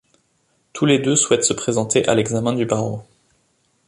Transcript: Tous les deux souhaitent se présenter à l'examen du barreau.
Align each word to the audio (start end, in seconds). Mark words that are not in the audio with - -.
Tous 0.73 0.87
les 0.87 0.97
deux 0.97 1.15
souhaitent 1.15 1.43
se 1.43 1.53
présenter 1.53 2.07
à 2.07 2.15
l'examen 2.15 2.53
du 2.53 2.65
barreau. 2.65 3.03